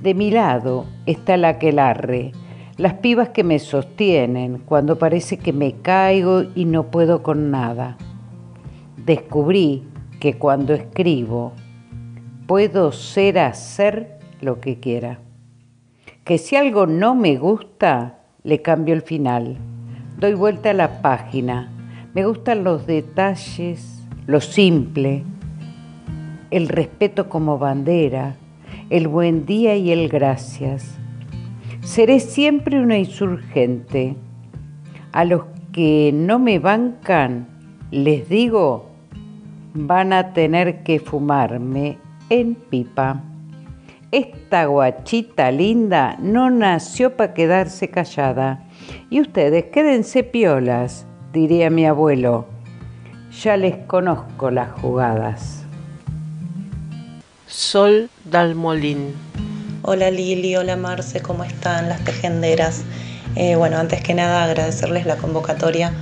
De 0.00 0.14
mi 0.14 0.30
lado 0.30 0.86
está 1.04 1.36
la 1.36 1.58
que 1.58 1.72
larre, 1.72 2.32
las 2.78 2.94
pibas 2.94 3.28
que 3.28 3.44
me 3.44 3.58
sostienen 3.58 4.62
cuando 4.64 4.98
parece 4.98 5.36
que 5.36 5.52
me 5.52 5.74
caigo 5.82 6.44
y 6.54 6.64
no 6.64 6.90
puedo 6.90 7.22
con 7.22 7.50
nada. 7.50 7.98
Descubrí 8.96 9.84
que 10.18 10.38
cuando 10.38 10.72
escribo 10.72 11.52
puedo 12.46 12.92
ser 12.92 13.38
hacer 13.38 14.18
lo 14.40 14.58
que 14.58 14.80
quiera. 14.80 15.18
Que 16.24 16.38
si 16.38 16.56
algo 16.56 16.86
no 16.86 17.14
me 17.14 17.36
gusta, 17.36 18.20
le 18.42 18.62
cambio 18.62 18.94
el 18.94 19.02
final. 19.02 19.58
Doy 20.18 20.32
vuelta 20.32 20.70
a 20.70 20.74
la 20.74 21.02
página. 21.02 21.70
Me 22.14 22.24
gustan 22.24 22.64
los 22.64 22.86
detalles, 22.86 24.06
lo 24.26 24.40
simple, 24.40 25.24
el 26.50 26.68
respeto 26.68 27.28
como 27.28 27.58
bandera, 27.58 28.36
el 28.90 29.06
buen 29.06 29.46
día 29.46 29.76
y 29.76 29.92
el 29.92 30.08
gracias. 30.08 30.98
Seré 31.82 32.18
siempre 32.18 32.80
una 32.80 32.98
insurgente. 32.98 34.16
A 35.12 35.24
los 35.24 35.44
que 35.72 36.10
no 36.12 36.40
me 36.40 36.58
bancan, 36.58 37.46
les 37.92 38.28
digo, 38.28 38.90
van 39.74 40.12
a 40.12 40.32
tener 40.32 40.82
que 40.82 40.98
fumarme 40.98 41.98
en 42.28 42.56
pipa. 42.56 43.22
Esta 44.10 44.66
guachita 44.66 45.52
linda 45.52 46.16
no 46.20 46.50
nació 46.50 47.16
para 47.16 47.32
quedarse 47.32 47.90
callada. 47.90 48.64
Y 49.08 49.20
ustedes 49.20 49.66
quédense 49.66 50.24
piolas, 50.24 51.06
diría 51.32 51.70
mi 51.70 51.86
abuelo. 51.86 52.46
Ya 53.42 53.56
les 53.56 53.76
conozco 53.86 54.50
las 54.50 54.72
jugadas. 54.80 55.64
Sol 57.46 58.10
Dalmolín. 58.30 59.14
Hola 59.82 60.10
Lili, 60.10 60.54
hola 60.54 60.76
Marce, 60.76 61.20
¿cómo 61.20 61.42
están 61.42 61.88
las 61.88 62.04
tejenderas? 62.04 62.82
Eh, 63.34 63.56
bueno, 63.56 63.76
antes 63.78 64.02
que 64.02 64.14
nada 64.14 64.44
agradecerles 64.44 65.04
la 65.04 65.16
convocatoria 65.16 65.92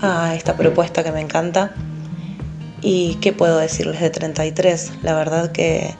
a 0.00 0.36
esta 0.36 0.56
propuesta 0.56 1.02
que 1.02 1.10
me 1.10 1.20
encanta. 1.20 1.72
¿Y 2.80 3.16
qué 3.16 3.32
puedo 3.32 3.58
decirles 3.58 4.00
de 4.00 4.10
33? 4.10 4.92
La 5.02 5.14
verdad 5.14 5.50
que 5.50 5.94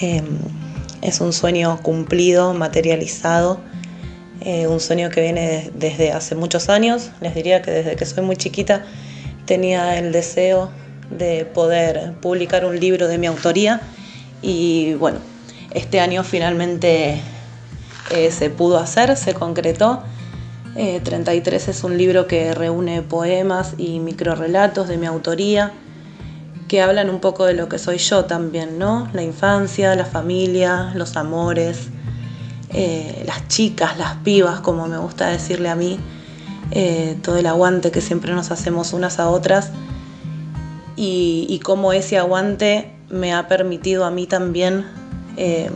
eh, 0.00 0.22
es 1.02 1.20
un 1.20 1.34
sueño 1.34 1.78
cumplido, 1.82 2.54
materializado, 2.54 3.60
eh, 4.40 4.68
un 4.68 4.80
sueño 4.80 5.10
que 5.10 5.20
viene 5.20 5.70
desde 5.74 6.12
hace 6.12 6.34
muchos 6.34 6.70
años. 6.70 7.10
Les 7.20 7.34
diría 7.34 7.60
que 7.60 7.72
desde 7.72 7.94
que 7.94 8.06
soy 8.06 8.24
muy 8.24 8.36
chiquita 8.36 8.86
tenía 9.44 9.98
el 9.98 10.12
deseo 10.12 10.70
de 11.10 11.44
poder 11.44 12.14
publicar 12.22 12.64
un 12.64 12.80
libro 12.80 13.06
de 13.06 13.18
mi 13.18 13.26
autoría 13.26 13.82
y 14.42 14.94
bueno, 14.94 15.18
este 15.72 16.00
año 16.00 16.24
finalmente 16.24 17.20
eh, 18.10 18.30
se 18.30 18.50
pudo 18.50 18.78
hacer, 18.78 19.16
se 19.16 19.34
concretó. 19.34 20.02
33 20.74 21.68
es 21.68 21.84
un 21.84 21.98
libro 21.98 22.26
que 22.26 22.54
reúne 22.54 23.02
poemas 23.02 23.74
y 23.76 24.00
microrelatos 24.00 24.88
de 24.88 24.96
mi 24.96 25.04
autoría 25.04 25.74
que 26.72 26.80
hablan 26.80 27.10
un 27.10 27.20
poco 27.20 27.44
de 27.44 27.52
lo 27.52 27.68
que 27.68 27.78
soy 27.78 27.98
yo 27.98 28.24
también, 28.24 28.78
¿no? 28.78 29.06
La 29.12 29.22
infancia, 29.22 29.94
la 29.94 30.06
familia, 30.06 30.90
los 30.94 31.18
amores, 31.18 31.88
eh, 32.70 33.24
las 33.26 33.46
chicas, 33.48 33.98
las 33.98 34.14
pibas, 34.24 34.60
como 34.60 34.88
me 34.88 34.96
gusta 34.96 35.26
decirle 35.26 35.68
a 35.68 35.74
mí, 35.74 36.00
eh, 36.70 37.18
todo 37.22 37.36
el 37.36 37.44
aguante 37.44 37.90
que 37.90 38.00
siempre 38.00 38.32
nos 38.32 38.50
hacemos 38.50 38.94
unas 38.94 39.18
a 39.18 39.28
otras 39.28 39.70
y, 40.96 41.44
y 41.50 41.58
cómo 41.58 41.92
ese 41.92 42.16
aguante 42.16 42.90
me 43.12 43.32
ha 43.32 43.46
permitido 43.46 44.04
a 44.04 44.10
mí 44.10 44.26
también 44.26 44.84
eh, 45.36 45.70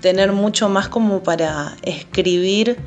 tener 0.00 0.32
mucho 0.32 0.70
más 0.70 0.88
como 0.88 1.22
para 1.22 1.76
escribir 1.82 2.78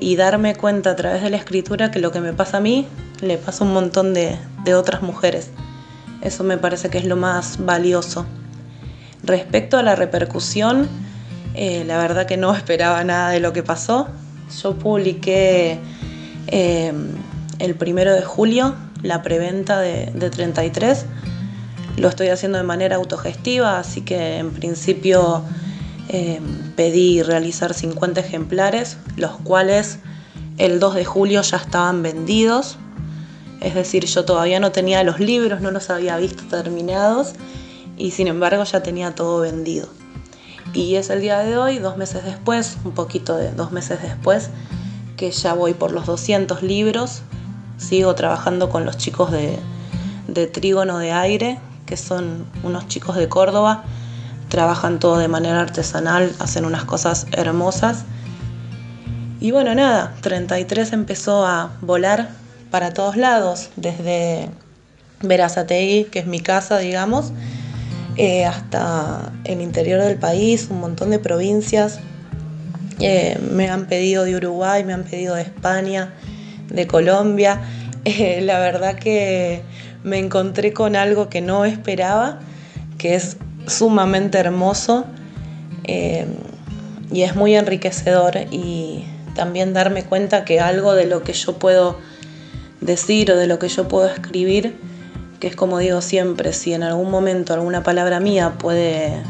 y 0.00 0.16
darme 0.16 0.54
cuenta 0.54 0.92
a 0.92 0.96
través 0.96 1.22
de 1.22 1.28
la 1.28 1.36
escritura 1.36 1.90
que 1.90 1.98
lo 1.98 2.12
que 2.12 2.20
me 2.20 2.32
pasa 2.32 2.56
a 2.56 2.60
mí 2.60 2.86
le 3.20 3.36
pasa 3.36 3.62
a 3.62 3.66
un 3.66 3.74
montón 3.74 4.14
de, 4.14 4.38
de 4.64 4.74
otras 4.74 5.02
mujeres. 5.02 5.50
Eso 6.22 6.44
me 6.44 6.58
parece 6.58 6.90
que 6.90 6.98
es 6.98 7.04
lo 7.04 7.16
más 7.16 7.64
valioso. 7.64 8.26
Respecto 9.22 9.78
a 9.78 9.82
la 9.82 9.96
repercusión, 9.96 10.88
eh, 11.54 11.84
la 11.86 11.98
verdad 11.98 12.26
que 12.26 12.36
no 12.36 12.54
esperaba 12.56 13.02
nada 13.04 13.30
de 13.30 13.40
lo 13.40 13.52
que 13.52 13.62
pasó. 13.62 14.08
Yo 14.62 14.74
publiqué 14.76 15.78
eh, 16.48 16.92
el 17.58 17.74
primero 17.74 18.12
de 18.14 18.22
julio 18.22 18.74
la 19.02 19.22
preventa 19.22 19.80
de, 19.80 20.06
33. 20.30 21.06
Lo 22.00 22.08
estoy 22.08 22.28
haciendo 22.28 22.58
de 22.58 22.64
manera 22.64 22.96
autogestiva, 22.96 23.78
así 23.78 24.00
que 24.00 24.38
en 24.38 24.50
principio 24.52 25.42
eh, 26.08 26.40
pedí 26.76 27.22
realizar 27.22 27.74
50 27.74 28.20
ejemplares, 28.20 28.96
los 29.16 29.32
cuales 29.32 29.98
el 30.58 30.80
2 30.80 30.94
de 30.94 31.04
julio 31.04 31.42
ya 31.42 31.58
estaban 31.58 32.02
vendidos 32.02 32.78
es 33.60 33.74
decir, 33.74 34.06
yo 34.06 34.24
todavía 34.24 34.58
no 34.58 34.72
tenía 34.72 35.04
los 35.04 35.20
libros, 35.20 35.60
no 35.60 35.70
los 35.70 35.90
había 35.90 36.16
visto 36.16 36.44
terminados 36.44 37.34
y 37.96 38.12
sin 38.12 38.26
embargo 38.26 38.64
ya 38.64 38.82
tenía 38.82 39.14
todo 39.14 39.40
vendido. 39.40 39.88
Y 40.72 40.94
es 40.94 41.10
el 41.10 41.20
día 41.20 41.40
de 41.40 41.58
hoy, 41.58 41.78
dos 41.78 41.96
meses 41.96 42.24
después, 42.24 42.78
un 42.84 42.92
poquito 42.92 43.36
de 43.36 43.52
dos 43.52 43.70
meses 43.70 44.00
después, 44.02 44.48
que 45.16 45.30
ya 45.30 45.52
voy 45.52 45.74
por 45.74 45.92
los 45.92 46.06
200 46.06 46.62
libros. 46.62 47.22
Sigo 47.76 48.14
trabajando 48.14 48.70
con 48.70 48.86
los 48.86 48.96
chicos 48.96 49.30
de, 49.30 49.58
de 50.26 50.46
Trígono 50.46 50.98
de 50.98 51.12
Aire, 51.12 51.58
que 51.90 51.96
son 51.96 52.46
unos 52.62 52.86
chicos 52.86 53.16
de 53.16 53.28
Córdoba. 53.28 53.82
Trabajan 54.48 55.00
todo 55.00 55.18
de 55.18 55.26
manera 55.26 55.60
artesanal, 55.60 56.32
hacen 56.38 56.64
unas 56.64 56.84
cosas 56.84 57.26
hermosas. 57.32 58.04
Y 59.40 59.50
bueno, 59.50 59.74
nada, 59.74 60.14
33 60.20 60.92
empezó 60.92 61.44
a 61.44 61.72
volar 61.80 62.28
para 62.70 62.94
todos 62.94 63.16
lados, 63.16 63.70
desde 63.74 64.50
Verazategui, 65.22 66.04
que 66.04 66.20
es 66.20 66.26
mi 66.26 66.38
casa, 66.38 66.78
digamos, 66.78 67.32
eh, 68.16 68.44
hasta 68.44 69.32
el 69.42 69.60
interior 69.60 70.00
del 70.00 70.16
país, 70.16 70.68
un 70.70 70.78
montón 70.78 71.10
de 71.10 71.18
provincias. 71.18 71.98
Eh, 73.00 73.36
me 73.50 73.68
han 73.68 73.86
pedido 73.86 74.22
de 74.22 74.36
Uruguay, 74.36 74.84
me 74.84 74.92
han 74.92 75.02
pedido 75.02 75.34
de 75.34 75.42
España, 75.42 76.14
de 76.68 76.86
Colombia. 76.86 77.60
Eh, 78.06 78.40
la 78.40 78.58
verdad 78.60 78.94
que 78.94 79.62
me 80.02 80.18
encontré 80.18 80.72
con 80.72 80.96
algo 80.96 81.28
que 81.28 81.40
no 81.40 81.64
esperaba, 81.64 82.40
que 82.98 83.14
es 83.14 83.36
sumamente 83.66 84.38
hermoso 84.38 85.04
y 85.86 87.22
es 87.22 87.34
muy 87.34 87.56
enriquecedor 87.56 88.36
y 88.50 89.04
también 89.34 89.72
darme 89.72 90.04
cuenta 90.04 90.44
que 90.44 90.60
algo 90.60 90.94
de 90.94 91.06
lo 91.06 91.22
que 91.22 91.32
yo 91.32 91.58
puedo 91.58 91.98
decir 92.80 93.32
o 93.32 93.36
de 93.36 93.46
lo 93.46 93.58
que 93.58 93.68
yo 93.68 93.88
puedo 93.88 94.06
escribir, 94.06 94.76
que 95.40 95.48
es 95.48 95.56
como 95.56 95.78
digo 95.78 96.00
siempre, 96.00 96.52
si 96.52 96.74
en 96.74 96.82
algún 96.82 97.10
momento 97.10 97.54
alguna 97.54 97.82
palabra 97.82 98.20
mía 98.20 98.54
puede 98.58 99.22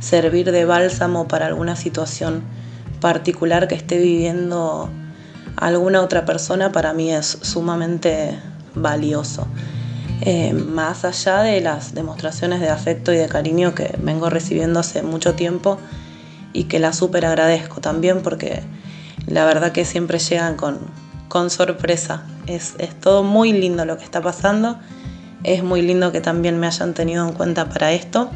servir 0.00 0.50
de 0.50 0.64
bálsamo 0.64 1.28
para 1.28 1.46
alguna 1.46 1.76
situación 1.76 2.42
particular 3.00 3.68
que 3.68 3.74
esté 3.74 3.98
viviendo 3.98 4.90
alguna 5.56 6.02
otra 6.02 6.24
persona 6.24 6.72
para 6.72 6.92
mí 6.92 7.12
es 7.12 7.38
sumamente 7.42 8.38
valioso. 8.74 9.46
Eh, 10.22 10.52
más 10.52 11.04
allá 11.04 11.40
de 11.40 11.60
las 11.60 11.94
demostraciones 11.94 12.60
de 12.60 12.68
afecto 12.68 13.12
y 13.12 13.16
de 13.16 13.26
cariño 13.26 13.74
que 13.74 13.96
vengo 14.02 14.28
recibiendo 14.28 14.80
hace 14.80 15.02
mucho 15.02 15.34
tiempo 15.34 15.78
y 16.52 16.64
que 16.64 16.78
la 16.78 16.92
súper 16.92 17.24
agradezco 17.24 17.80
también 17.80 18.20
porque 18.22 18.62
la 19.26 19.46
verdad 19.46 19.72
que 19.72 19.84
siempre 19.84 20.18
llegan 20.18 20.56
con, 20.56 20.78
con 21.28 21.48
sorpresa. 21.48 22.24
Es, 22.46 22.74
es 22.78 22.98
todo 23.00 23.22
muy 23.22 23.52
lindo 23.52 23.84
lo 23.86 23.96
que 23.96 24.04
está 24.04 24.20
pasando. 24.20 24.78
Es 25.42 25.62
muy 25.62 25.80
lindo 25.80 26.12
que 26.12 26.20
también 26.20 26.60
me 26.60 26.66
hayan 26.66 26.92
tenido 26.92 27.26
en 27.26 27.32
cuenta 27.32 27.70
para 27.70 27.92
esto. 27.92 28.30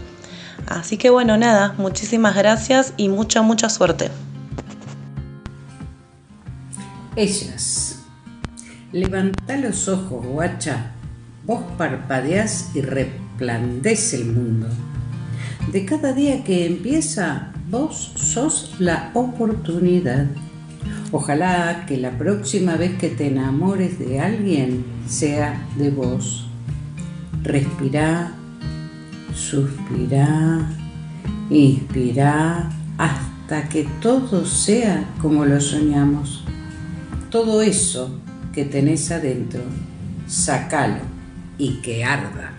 Así 0.67 0.97
que 0.97 1.11
bueno, 1.11 1.37
nada, 1.37 1.75
muchísimas 1.77 2.35
gracias 2.35 2.95
y 2.97 3.09
mucha, 3.11 3.43
mucha 3.43 3.69
suerte. 3.69 4.11
Ellas. 7.17 7.99
Levanta 8.93 9.57
los 9.57 9.89
ojos, 9.89 10.25
guacha. 10.25 10.93
Vos 11.47 11.63
parpadeás 11.77 12.71
y 12.75 12.81
resplandece 12.81 14.17
el 14.17 14.33
mundo. 14.33 14.67
De 15.71 15.85
cada 15.85 16.15
día 16.15 16.43
que 16.43 16.67
empieza, 16.67 17.53
vos 17.71 18.13
sos 18.17 18.77
la 18.79 19.11
oportunidad. 19.13 20.27
Ojalá 21.13 21.85
que 21.87 21.99
la 21.99 22.17
próxima 22.17 22.77
vez 22.77 22.97
que 22.99 23.11
te 23.11 23.27
enamores 23.27 23.99
de 23.99 24.21
alguien 24.21 24.87
sea 25.07 25.67
de 25.77 25.91
vos. 25.91 26.49
Respirá, 27.43 28.33
suspirá, 29.35 30.67
inspirá 31.51 32.71
hasta 32.97 33.69
que 33.69 33.87
todo 34.01 34.47
sea 34.47 35.11
como 35.21 35.45
lo 35.45 35.61
soñamos. 35.61 36.43
Todo 37.29 37.61
eso 37.61 38.19
que 38.55 38.65
tenés 38.65 39.11
adentro, 39.11 39.61
sacalo 40.27 41.14
y 41.59 41.81
que 41.81 42.05
arda. 42.05 42.53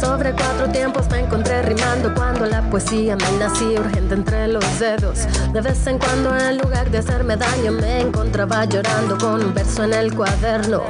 Sobre 0.00 0.32
cuatro 0.32 0.68
tiempos 0.70 1.08
me 1.10 1.20
encontré 1.20 1.62
rimando 1.62 2.14
cuando 2.14 2.46
la 2.46 2.62
poesía 2.70 3.16
me 3.16 3.38
nacía 3.38 3.80
urgente 3.80 4.14
entre 4.14 4.48
los 4.48 4.78
dedos. 4.78 5.26
De 5.52 5.60
vez 5.60 5.86
en 5.86 5.98
cuando 5.98 6.36
en 6.36 6.58
lugar 6.58 6.90
de 6.90 6.98
hacerme 6.98 7.36
daño 7.36 7.72
me 7.72 8.00
encontraba 8.00 8.64
llorando 8.64 9.18
con 9.18 9.44
un 9.44 9.54
verso 9.54 9.84
en 9.84 9.92
el 9.92 10.14
cuaderno 10.14 10.82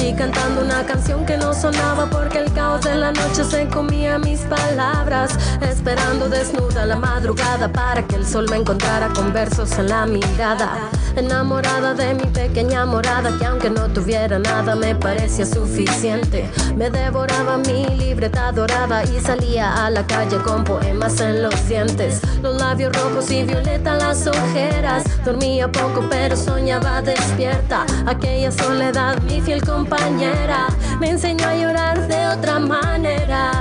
y 0.00 0.12
cantando 0.14 0.62
una 0.62 0.84
canción 0.84 1.24
que 1.24 1.36
no 1.36 1.52
sonaba 1.54 2.06
porque 2.10 2.38
el 2.38 2.52
caos 2.52 2.82
de 2.82 2.94
la 2.94 3.12
noche 3.12 3.44
se 3.44 3.66
comía 3.68 4.18
mis 4.18 4.40
palabras, 4.40 5.38
esperando 5.60 6.28
desnuda 6.28 6.86
la 6.86 6.96
madrugada 6.96 7.70
para 7.70 8.02
que 8.06 8.16
el 8.16 8.26
sol 8.26 8.46
me 8.50 8.56
encontrara 8.56 9.08
con 9.08 9.32
versos 9.32 9.78
en 9.78 9.88
la 9.88 10.06
mirada. 10.06 10.90
Enamorada 11.16 11.94
de 11.94 12.12
mi 12.12 12.24
pequeña 12.26 12.84
morada 12.84 13.38
que 13.38 13.46
aunque 13.46 13.70
no 13.70 13.88
tuviera 13.88 14.36
nada 14.38 14.74
me 14.74 14.96
parecía 14.96 15.46
suficiente. 15.46 16.50
Me 16.76 16.90
devoraba 16.90 17.56
mi 17.58 17.86
libreta 17.86 18.50
dorada 18.50 19.04
y 19.04 19.20
salía 19.20 19.84
a 19.84 19.90
la 19.90 20.04
calle 20.06 20.38
con 20.38 20.64
poemas 20.64 21.20
en 21.20 21.42
los 21.42 21.68
dientes. 21.68 22.20
Los 22.42 22.60
labios 22.60 22.92
rojos 22.96 23.30
y 23.30 23.44
violeta 23.44 23.94
las 23.94 24.26
ojeras. 24.26 25.04
Dormía 25.24 25.70
poco 25.70 26.04
pero 26.10 26.36
soñaba 26.36 27.00
despierta. 27.00 27.86
Aquella 28.06 28.50
soledad, 28.50 29.22
mi 29.22 29.40
fiel 29.40 29.62
compañera, 29.62 30.66
me 30.98 31.10
enseñó 31.10 31.46
a 31.46 31.54
llorar 31.54 32.08
de 32.08 32.26
otra 32.26 32.58
manera. 32.58 33.52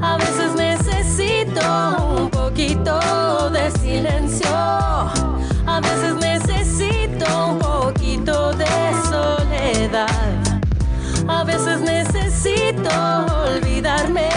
A 0.00 0.16
veces 0.16 0.54
necesito 0.54 1.60
un 2.16 2.30
poquito 2.30 3.50
de 3.50 3.70
silencio. 3.72 4.48
A 5.74 5.80
veces 5.80 6.14
necesito 6.16 7.46
un 7.48 7.58
poquito 7.58 8.52
de 8.52 8.66
soledad. 9.08 10.60
A 11.26 11.44
veces 11.44 11.80
necesito 11.80 12.90
olvidarme 13.48 14.28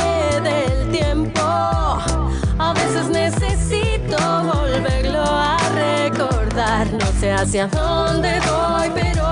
del 0.41 0.91
tiempo. 0.91 1.41
A 1.41 2.73
veces 2.73 3.09
necesito 3.09 4.17
volverlo 4.43 5.23
a 5.23 5.57
recordar. 5.75 6.87
No 6.93 7.05
sé 7.19 7.33
hacia 7.33 7.67
dónde 7.67 8.39
voy, 8.39 8.89
pero 8.95 9.25